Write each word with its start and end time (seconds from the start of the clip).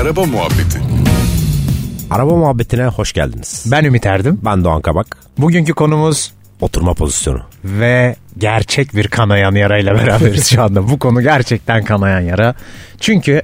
Araba 0.00 0.24
Muhabbeti 0.24 0.78
Araba 2.10 2.36
muhabbetine 2.36 2.86
hoş 2.86 3.12
geldiniz. 3.12 3.64
Ben 3.70 3.84
Ümit 3.84 4.06
Erdim. 4.06 4.40
Ben 4.44 4.64
Doğan 4.64 4.82
Kabak. 4.82 5.16
Bugünkü 5.38 5.72
konumuz 5.72 6.32
Oturma 6.60 6.94
pozisyonu. 6.94 7.40
ve 7.64 8.16
gerçek 8.38 8.94
bir 8.96 9.08
kanayan 9.08 9.52
yarayla 9.54 9.94
beraberiz 9.98 10.46
şu 10.50 10.62
anda. 10.62 10.88
Bu 10.88 10.98
konu 10.98 11.22
gerçekten 11.22 11.84
kanayan 11.84 12.20
yara. 12.20 12.54
Çünkü 13.00 13.42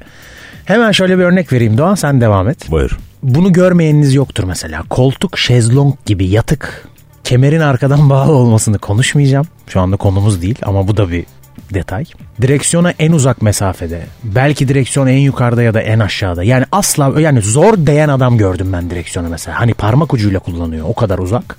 hemen 0.64 0.92
şöyle 0.92 1.18
bir 1.18 1.22
örnek 1.24 1.52
vereyim 1.52 1.78
Doğan 1.78 1.94
sen 1.94 2.20
devam 2.20 2.48
et. 2.48 2.70
Buyur. 2.70 2.98
Bunu 3.22 3.52
görmeyeniniz 3.52 4.14
yoktur 4.14 4.44
mesela. 4.44 4.82
Koltuk, 4.90 5.38
şezlong 5.38 5.94
gibi 6.06 6.26
yatık, 6.28 6.88
kemerin 7.24 7.60
arkadan 7.60 8.10
bağlı 8.10 8.32
olmasını 8.32 8.78
konuşmayacağım. 8.78 9.46
Şu 9.68 9.80
anda 9.80 9.96
konumuz 9.96 10.42
değil 10.42 10.58
ama 10.62 10.88
bu 10.88 10.96
da 10.96 11.10
bir 11.10 11.26
detay. 11.74 12.04
Direksiyona 12.42 12.90
en 12.98 13.12
uzak 13.12 13.42
mesafede. 13.42 14.06
Belki 14.24 14.68
direksiyon 14.68 15.06
en 15.06 15.18
yukarıda 15.18 15.62
ya 15.62 15.74
da 15.74 15.80
en 15.80 15.98
aşağıda. 15.98 16.44
Yani 16.44 16.64
asla 16.72 17.20
yani 17.20 17.40
zor 17.40 17.74
değen 17.76 18.08
adam 18.08 18.38
gördüm 18.38 18.72
ben 18.72 18.90
direksiyonu 18.90 19.28
mesela. 19.28 19.60
Hani 19.60 19.74
parmak 19.74 20.14
ucuyla 20.14 20.40
kullanıyor 20.40 20.86
o 20.88 20.94
kadar 20.94 21.18
uzak. 21.18 21.56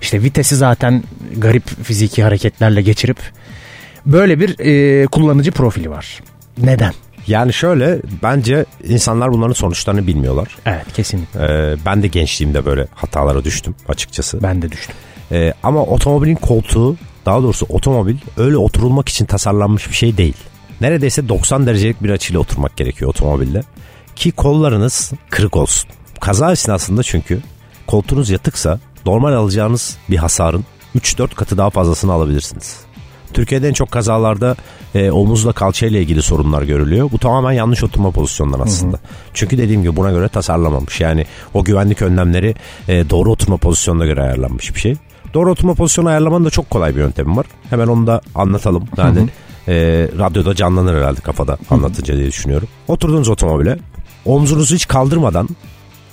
İşte 0.00 0.22
vitesi 0.22 0.56
zaten 0.56 1.02
garip 1.36 1.84
fiziki 1.84 2.22
hareketlerle 2.22 2.82
geçirip 2.82 3.18
böyle 4.06 4.40
bir 4.40 4.58
e, 4.58 5.06
kullanıcı 5.06 5.52
profili 5.52 5.90
var. 5.90 6.20
Neden? 6.58 6.92
Yani 7.26 7.52
şöyle 7.52 7.98
bence 8.22 8.64
insanlar 8.84 9.32
bunların 9.32 9.52
sonuçlarını 9.52 10.06
bilmiyorlar. 10.06 10.48
Evet 10.66 10.92
kesinlikle. 10.94 11.40
Ee, 11.40 11.76
ben 11.86 12.02
de 12.02 12.06
gençliğimde 12.06 12.66
böyle 12.66 12.86
hatalara 12.94 13.44
düştüm 13.44 13.74
açıkçası. 13.88 14.42
Ben 14.42 14.62
de 14.62 14.72
düştüm. 14.72 14.96
Ee, 15.32 15.52
ama 15.62 15.82
otomobilin 15.82 16.34
koltuğu 16.34 16.96
daha 17.26 17.42
doğrusu 17.42 17.66
otomobil 17.68 18.16
öyle 18.36 18.56
oturulmak 18.56 19.08
için 19.08 19.24
tasarlanmış 19.24 19.88
bir 19.88 19.94
şey 19.94 20.16
değil. 20.16 20.36
Neredeyse 20.80 21.28
90 21.28 21.66
derecelik 21.66 22.02
bir 22.02 22.10
açıyla 22.10 22.40
oturmak 22.40 22.76
gerekiyor 22.76 23.10
otomobilde. 23.10 23.62
Ki 24.16 24.32
kollarınız 24.32 25.12
kırık 25.30 25.56
olsun. 25.56 25.90
Kaza 26.20 26.52
esnasında 26.52 27.02
çünkü 27.02 27.40
koltuğunuz 27.86 28.30
yatıksa 28.30 28.78
normal 29.06 29.32
alacağınız 29.32 29.96
bir 30.10 30.16
hasarın 30.16 30.64
3-4 30.96 31.34
katı 31.34 31.58
daha 31.58 31.70
fazlasını 31.70 32.12
alabilirsiniz. 32.12 32.76
Türkiye'de 33.32 33.68
en 33.68 33.72
çok 33.72 33.90
kazalarda 33.90 34.56
e, 34.94 35.10
omuzla 35.10 35.52
kalçayla 35.52 36.00
ilgili 36.00 36.22
sorunlar 36.22 36.62
görülüyor. 36.62 37.10
Bu 37.12 37.18
tamamen 37.18 37.52
yanlış 37.52 37.84
oturma 37.84 38.10
pozisyonları 38.10 38.62
aslında. 38.62 38.98
Çünkü 39.34 39.58
dediğim 39.58 39.82
gibi 39.82 39.96
buna 39.96 40.10
göre 40.10 40.28
tasarlamamış. 40.28 41.00
Yani 41.00 41.26
o 41.54 41.64
güvenlik 41.64 42.02
önlemleri 42.02 42.54
e, 42.88 43.10
doğru 43.10 43.30
oturma 43.30 43.56
pozisyonuna 43.56 44.06
göre 44.06 44.22
ayarlanmış 44.22 44.74
bir 44.74 44.80
şey. 44.80 44.96
Doğru 45.34 45.50
oturma 45.50 45.74
pozisyonu 45.74 46.08
ayarlamanın 46.08 46.44
da 46.44 46.50
çok 46.50 46.70
kolay 46.70 46.94
bir 46.94 47.00
yöntemi 47.00 47.36
var. 47.36 47.46
Hemen 47.70 47.86
onu 47.86 48.06
da 48.06 48.20
anlatalım. 48.34 48.84
Yani 48.96 49.28
e, 49.68 49.74
radyoda 50.18 50.54
canlanır 50.54 50.94
herhalde 50.94 51.20
kafada 51.20 51.58
anlatınca 51.70 52.16
diye 52.16 52.26
düşünüyorum. 52.26 52.68
Oturduğunuz 52.88 53.28
otomobile 53.28 53.78
omzunuzu 54.24 54.74
hiç 54.74 54.88
kaldırmadan 54.88 55.48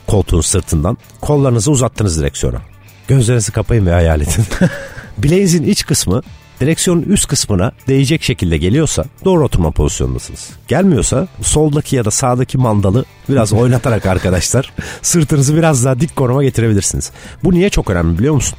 koltuğun 0.08 0.42
sırtından 0.42 0.98
kollarınızı 1.22 1.72
uzattınız 1.72 2.20
direksiyona. 2.20 2.62
Gözlerinizi 3.08 3.52
kapayın 3.52 3.86
ve 3.86 3.92
hayal 3.92 4.22
edin. 4.22 4.44
Bileğinizin 5.18 5.64
iç 5.64 5.86
kısmı 5.86 6.22
direksiyonun 6.62 7.02
üst 7.02 7.28
kısmına 7.28 7.72
değecek 7.88 8.24
şekilde 8.24 8.58
geliyorsa 8.58 9.06
doğru 9.26 9.46
oturma 9.46 9.72
pozisyonundasınız. 9.72 10.50
Gelmiyorsa 10.68 11.28
soldaki 11.42 11.96
ya 11.96 12.06
da 12.06 12.12
sağdaki 12.12 12.58
mandalı 12.58 13.06
biraz 13.30 13.54
oynatarak 13.54 14.06
arkadaşlar 14.16 14.74
sırtınızı 15.02 15.56
biraz 15.56 15.86
daha 15.86 16.00
dik 16.00 16.16
konuma 16.16 16.44
getirebilirsiniz. 16.44 17.12
Bu 17.44 17.52
niye 17.52 17.70
çok 17.70 17.90
önemli 17.90 18.20
biliyor 18.20 18.34
musun? 18.34 18.58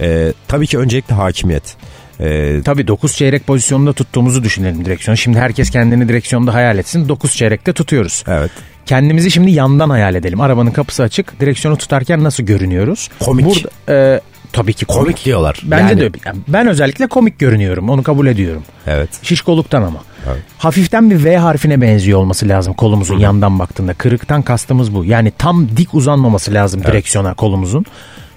Ee, 0.00 0.32
tabii 0.48 0.66
ki 0.66 0.78
öncelikle 0.78 1.14
hakimiyet. 1.14 1.76
Ee, 2.20 2.60
Tabii 2.64 2.86
9 2.88 3.16
çeyrek 3.16 3.46
pozisyonda 3.46 3.92
tuttuğumuzu 3.92 4.44
düşünelim 4.44 4.84
direksiyon. 4.84 5.14
Şimdi 5.14 5.38
herkes 5.38 5.70
kendini 5.70 6.08
direksiyonda 6.08 6.54
hayal 6.54 6.78
etsin. 6.78 7.08
9 7.08 7.36
çeyrekte 7.36 7.72
tutuyoruz. 7.72 8.24
evet. 8.28 8.50
Kendimizi 8.86 9.30
şimdi 9.30 9.50
yandan 9.50 9.90
hayal 9.90 10.14
edelim. 10.14 10.40
Arabanın 10.40 10.70
kapısı 10.70 11.02
açık. 11.02 11.40
Direksiyonu 11.40 11.76
tutarken 11.76 12.24
nasıl 12.24 12.42
görünüyoruz? 12.42 13.08
Komik. 13.20 13.46
Burada, 13.46 13.92
e, 14.14 14.20
tabii 14.52 14.72
ki 14.72 14.84
komik. 14.84 15.02
Komik 15.02 15.24
diyorlar. 15.24 15.60
Bence 15.64 16.04
Yani- 16.04 16.14
de 16.14 16.18
ben 16.48 16.66
özellikle 16.66 17.06
komik 17.06 17.38
görünüyorum. 17.38 17.90
Onu 17.90 18.02
kabul 18.02 18.26
ediyorum. 18.26 18.62
Evet. 18.86 19.08
Şişkoluktan 19.22 19.82
ama. 19.82 19.98
Evet. 20.28 20.42
Hafiften 20.58 21.10
bir 21.10 21.24
V 21.24 21.36
harfine 21.36 21.80
benziyor 21.80 22.18
olması 22.18 22.48
lazım 22.48 22.74
kolumuzun 22.74 23.18
yandan 23.18 23.58
baktığında. 23.58 23.94
Kırıktan 23.94 24.42
kastımız 24.42 24.94
bu. 24.94 25.04
Yani 25.04 25.32
tam 25.38 25.68
dik 25.76 25.94
uzanmaması 25.94 26.54
lazım 26.54 26.84
direksiyona 26.84 27.34
kolumuzun. 27.34 27.84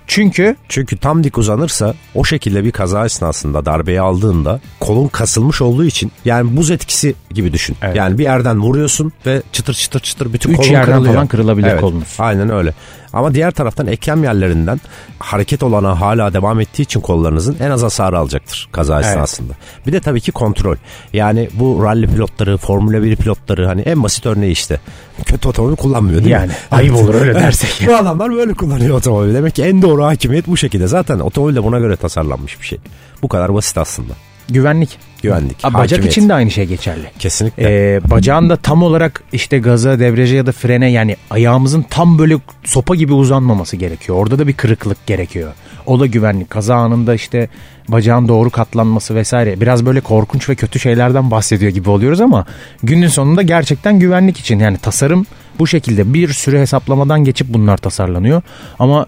Çünkü 0.07 0.55
Çünkü 0.69 0.97
tam 0.97 1.23
dik 1.23 1.37
uzanırsa 1.37 1.93
o 2.15 2.23
şekilde 2.23 2.63
bir 2.63 2.71
kaza 2.71 3.05
esnasında 3.05 3.65
darbeyi 3.65 4.01
aldığında 4.01 4.59
kolun 4.79 5.07
kasılmış 5.07 5.61
olduğu 5.61 5.85
için 5.85 6.11
yani 6.25 6.57
buz 6.57 6.71
etkisi 6.71 7.15
gibi 7.31 7.53
düşün. 7.53 7.75
Evet. 7.81 7.95
Yani 7.95 8.17
bir 8.17 8.23
yerden 8.23 8.59
vuruyorsun 8.61 9.11
ve 9.25 9.41
çıtır 9.51 9.73
çıtır 9.73 9.99
çıtır 9.99 10.33
bütün 10.33 10.49
Üç 10.51 10.57
kolun 10.57 10.69
yerden 10.69 10.85
kırılıyor. 10.85 11.13
falan 11.13 11.27
kırılabilir 11.27 11.77
kolunuz. 11.77 12.15
Aynen 12.19 12.49
öyle. 12.49 12.73
Ama 13.13 13.33
diğer 13.33 13.51
taraftan 13.51 13.87
eklem 13.87 14.23
yerlerinden 14.23 14.81
hareket 15.19 15.63
olana 15.63 16.01
hala 16.01 16.33
devam 16.33 16.59
ettiği 16.59 16.81
için 16.81 17.01
kollarınızın 17.01 17.57
en 17.59 17.69
az 17.71 17.83
hasarı 17.83 18.17
alacaktır 18.19 18.69
kaza 18.71 18.95
Evet. 18.95 19.05
esnasında. 19.05 19.53
Bir 19.87 19.93
de 19.93 19.99
tabii 19.99 20.21
ki 20.21 20.31
kontrol. 20.31 20.75
Yani 21.13 21.49
bu 21.53 21.83
rally 21.83 22.07
pilotları, 22.07 22.57
Formula 22.57 23.03
1 23.03 23.15
pilotları 23.15 23.67
hani 23.67 23.81
en 23.81 24.03
basit 24.03 24.25
örneği 24.25 24.51
işte. 24.51 24.79
Kötü 25.25 25.47
otomobil 25.47 25.75
kullanmıyor 25.75 26.19
değil 26.19 26.31
Yani 26.31 26.47
mi? 26.47 26.53
ayıp 26.71 26.95
olur 26.95 27.13
öyle 27.15 27.35
dersek. 27.41 27.87
Bu 27.87 27.95
adamlar 27.95 28.31
böyle 28.31 28.53
kullanıyor 28.53 28.97
otomobili. 28.97 29.33
Demek 29.33 29.55
ki 29.55 29.63
en 29.63 29.81
doğru 29.81 30.03
hakimiyet 30.05 30.47
bu 30.47 30.57
şekilde. 30.57 30.87
Zaten 30.87 31.19
otomobil 31.19 31.55
de 31.55 31.63
buna 31.63 31.79
göre 31.79 31.95
tasarlanmış 31.95 32.61
bir 32.61 32.65
şey. 32.65 32.79
Bu 33.21 33.27
kadar 33.27 33.53
basit 33.53 33.77
aslında. 33.77 34.13
güvenlik. 34.49 34.99
Güvenlik, 35.23 35.57
Aa, 35.63 35.73
Bacak 35.73 35.81
hakimiyet. 35.83 36.11
için 36.11 36.29
de 36.29 36.33
aynı 36.33 36.51
şey 36.51 36.65
geçerli. 36.65 37.05
Kesinlikle. 37.19 37.95
Ee, 37.95 38.01
bacağın 38.09 38.49
da 38.49 38.55
tam 38.55 38.83
olarak 38.83 39.23
işte 39.33 39.59
gaza, 39.59 39.99
debriyaja 39.99 40.35
ya 40.35 40.45
da 40.45 40.51
frene 40.51 40.91
yani 40.91 41.15
ayağımızın 41.29 41.85
tam 41.89 42.19
böyle 42.19 42.37
sopa 42.63 42.95
gibi 42.95 43.13
uzanmaması 43.13 43.75
gerekiyor. 43.75 44.17
Orada 44.17 44.39
da 44.39 44.47
bir 44.47 44.53
kırıklık 44.53 45.05
gerekiyor. 45.07 45.51
O 45.85 45.99
da 45.99 46.05
güvenlik. 46.05 46.49
Kaza 46.49 46.75
anında 46.75 47.15
işte 47.15 47.49
bacağın 47.87 48.27
doğru 48.27 48.49
katlanması 48.49 49.15
vesaire. 49.15 49.61
Biraz 49.61 49.85
böyle 49.85 50.01
korkunç 50.01 50.49
ve 50.49 50.55
kötü 50.55 50.79
şeylerden 50.79 51.31
bahsediyor 51.31 51.71
gibi 51.71 51.89
oluyoruz 51.89 52.21
ama 52.21 52.45
günün 52.83 53.07
sonunda 53.07 53.41
gerçekten 53.41 53.99
güvenlik 53.99 54.39
için 54.39 54.59
yani 54.59 54.77
tasarım 54.77 55.25
bu 55.59 55.67
şekilde 55.67 56.13
bir 56.13 56.33
sürü 56.33 56.59
hesaplamadan 56.59 57.23
geçip 57.23 57.47
bunlar 57.47 57.77
tasarlanıyor. 57.77 58.41
Ama 58.79 59.05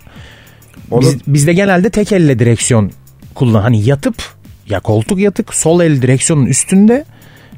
biz, 0.92 1.18
bizde 1.28 1.53
genelde 1.53 1.90
tek 1.90 2.12
elle 2.12 2.40
direksiyon 2.40 2.92
kullan. 3.36 3.62
Hani 3.62 3.84
yatıp 3.86 4.34
ya 4.70 4.80
koltuk 4.80 5.20
yatık 5.20 5.53
sol 5.53 5.81
el 5.81 6.02
direksiyonun 6.02 6.46
üstünde 6.46 7.06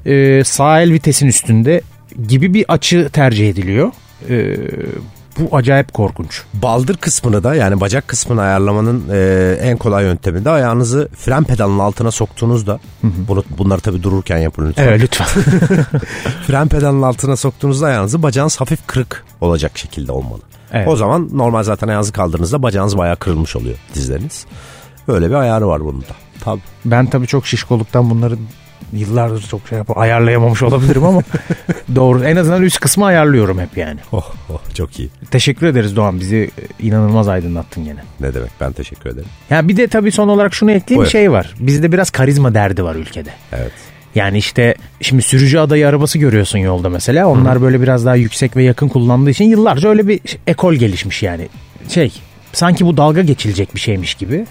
e, 0.05 0.43
sağ 0.43 0.81
el 0.81 0.93
vitesin 0.93 1.27
üstünde 1.27 1.81
gibi 2.27 2.53
bir 2.53 2.65
açı 2.67 3.09
tercih 3.09 3.49
ediliyor. 3.49 3.91
E, 4.29 4.57
bu 5.39 5.55
acayip 5.55 5.93
korkunç. 5.93 6.41
Baldır 6.53 6.97
kısmını 6.97 7.43
da 7.43 7.55
yani 7.55 7.81
bacak 7.81 8.07
kısmını 8.07 8.41
ayarlamanın 8.41 9.03
e, 9.11 9.57
en 9.61 9.77
kolay 9.77 10.03
yöntemi 10.03 10.45
de 10.45 10.49
ayağınızı 10.49 11.09
fren 11.15 11.43
pedalının 11.43 11.79
altına 11.79 12.11
soktuğunuzda 12.11 12.79
bunu, 13.03 13.43
bunları 13.57 13.81
tabii 13.81 14.03
dururken 14.03 14.37
yapın 14.37 14.69
lütfen. 14.69 14.83
Evet 14.83 15.01
lütfen. 15.01 15.27
Fren 16.47 16.67
pedalının 16.67 17.01
altına 17.01 17.35
soktuğunuzda 17.35 17.87
ayağınızı 17.87 18.23
bacağınız 18.23 18.61
hafif 18.61 18.87
kırık 18.87 19.25
olacak 19.41 19.77
şekilde 19.77 20.11
olmalı. 20.11 20.41
Evet. 20.73 20.87
O 20.87 20.95
zaman 20.95 21.29
normal 21.33 21.63
zaten 21.63 21.87
ayağınızı 21.87 22.13
kaldırdığınızda 22.13 22.63
bacağınız 22.63 22.97
bayağı 22.97 23.15
kırılmış 23.15 23.55
oluyor 23.55 23.75
dizleriniz. 23.95 24.45
Böyle 25.07 25.29
bir 25.29 25.35
ayarı 25.35 25.67
var 25.67 25.81
bunun 25.81 26.01
da. 26.01 26.26
Tabii. 26.41 26.61
ben 26.85 27.05
tabii 27.05 27.27
çok 27.27 27.47
şişkoluktan 27.47 28.09
bunları 28.09 28.35
yıllardır 28.93 29.41
çok 29.41 29.67
şey 29.67 29.77
yap 29.77 29.97
ayarlayamamış 29.97 30.63
olabilirim 30.63 31.03
ama 31.03 31.21
doğru. 31.95 32.23
En 32.23 32.35
azından 32.35 32.63
üst 32.63 32.79
kısmı 32.79 33.05
ayarlıyorum 33.05 33.59
hep 33.59 33.77
yani. 33.77 33.99
Oh, 34.11 34.33
oh 34.49 34.73
çok 34.73 34.99
iyi. 34.99 35.09
Teşekkür 35.31 35.67
ederiz 35.67 35.95
Doğan. 35.95 36.19
Bizi 36.19 36.51
inanılmaz 36.79 37.27
aydınlattın 37.27 37.85
gene. 37.85 37.99
Ne 38.19 38.33
demek 38.33 38.51
ben 38.61 38.71
teşekkür 38.71 39.09
ederim. 39.09 39.27
Ya 39.49 39.67
bir 39.67 39.77
de 39.77 39.87
tabii 39.87 40.11
son 40.11 40.27
olarak 40.27 40.53
şunu 40.53 40.71
ekleyeyim 40.71 41.01
Buyur. 41.01 41.11
şey 41.11 41.31
var. 41.31 41.53
Bizde 41.59 41.91
biraz 41.91 42.09
karizma 42.09 42.53
derdi 42.53 42.83
var 42.83 42.95
ülkede. 42.95 43.29
Evet. 43.51 43.71
Yani 44.15 44.37
işte 44.37 44.75
şimdi 45.01 45.21
sürücü 45.21 45.57
adayı 45.57 45.87
arabası 45.87 46.17
görüyorsun 46.17 46.59
yolda 46.59 46.89
mesela. 46.89 47.27
Onlar 47.27 47.61
böyle 47.61 47.81
biraz 47.81 48.05
daha 48.05 48.15
yüksek 48.15 48.55
ve 48.55 48.63
yakın 48.63 48.87
kullandığı 48.87 49.29
için 49.29 49.45
yıllarca 49.45 49.89
öyle 49.89 50.07
bir 50.07 50.19
ekol 50.47 50.73
gelişmiş 50.73 51.23
yani. 51.23 51.47
Şey 51.89 52.13
sanki 52.53 52.85
bu 52.85 52.97
dalga 52.97 53.21
geçilecek 53.21 53.75
bir 53.75 53.79
şeymiş 53.79 54.15
gibi. 54.15 54.45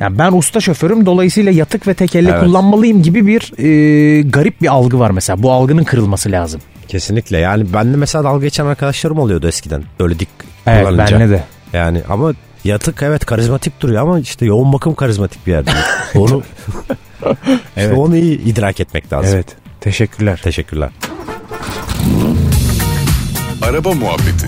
Yani 0.00 0.18
ben 0.18 0.32
usta 0.32 0.60
şoförüm 0.60 1.06
dolayısıyla 1.06 1.52
yatık 1.52 1.86
ve 1.86 1.94
tek 1.94 2.14
elle 2.16 2.30
Evet. 2.30 2.40
kullanmalıyım 2.40 3.02
gibi 3.02 3.26
bir 3.26 3.52
e, 3.58 4.22
garip 4.22 4.60
bir 4.62 4.66
algı 4.68 4.98
var 4.98 5.10
mesela. 5.10 5.42
Bu 5.42 5.52
algının 5.52 5.84
kırılması 5.84 6.30
lazım. 6.32 6.60
Kesinlikle 6.88 7.38
yani 7.38 7.72
bende 7.72 7.96
mesela 7.96 8.24
dalga 8.24 8.44
geçen 8.46 8.66
arkadaşlarım 8.66 9.18
oluyordu 9.18 9.48
eskiden. 9.48 9.82
Böyle 10.00 10.18
dik 10.18 10.28
Evet 10.66 10.88
kullanınca. 10.88 11.20
bende 11.20 11.30
de. 11.32 11.44
Yani 11.72 12.00
ama 12.08 12.32
yatık 12.64 13.02
evet 13.02 13.24
karizmatik 13.26 13.80
duruyor 13.80 14.02
ama 14.02 14.18
işte 14.20 14.46
yoğun 14.46 14.72
bakım 14.72 14.94
karizmatik 14.94 15.46
bir 15.46 15.52
yer 15.52 15.66
değil. 15.66 15.76
Onu, 16.14 16.42
işte 17.20 17.60
Evet. 17.76 17.98
onu 17.98 18.16
iyi 18.16 18.40
idrak 18.44 18.80
etmek 18.80 19.12
lazım. 19.12 19.30
Evet 19.34 19.46
teşekkürler. 19.80 20.40
Teşekkürler. 20.44 20.90
Araba 23.62 23.92
Muhabbeti 23.92 24.46